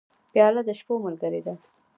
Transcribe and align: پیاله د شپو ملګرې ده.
پیاله 0.31 0.61
د 0.67 0.69
شپو 0.79 0.93
ملګرې 1.05 1.41
ده. 1.45 1.53